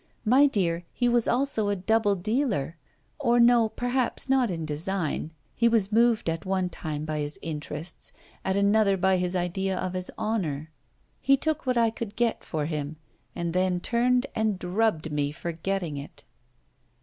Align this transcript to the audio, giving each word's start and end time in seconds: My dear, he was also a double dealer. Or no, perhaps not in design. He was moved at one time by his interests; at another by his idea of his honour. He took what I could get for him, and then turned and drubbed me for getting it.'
My 0.25 0.47
dear, 0.47 0.83
he 0.91 1.07
was 1.07 1.27
also 1.27 1.69
a 1.69 1.75
double 1.75 2.15
dealer. 2.15 2.75
Or 3.19 3.39
no, 3.39 3.69
perhaps 3.69 4.27
not 4.27 4.49
in 4.49 4.65
design. 4.65 5.29
He 5.53 5.67
was 5.67 5.91
moved 5.91 6.27
at 6.27 6.43
one 6.43 6.69
time 6.71 7.05
by 7.05 7.19
his 7.19 7.37
interests; 7.43 8.11
at 8.43 8.57
another 8.57 8.97
by 8.97 9.17
his 9.17 9.35
idea 9.35 9.77
of 9.77 9.93
his 9.93 10.09
honour. 10.17 10.71
He 11.19 11.37
took 11.37 11.67
what 11.67 11.77
I 11.77 11.91
could 11.91 12.15
get 12.15 12.43
for 12.43 12.65
him, 12.65 12.95
and 13.35 13.53
then 13.53 13.79
turned 13.79 14.25
and 14.33 14.57
drubbed 14.57 15.11
me 15.11 15.31
for 15.31 15.51
getting 15.51 15.97
it.' 15.97 16.23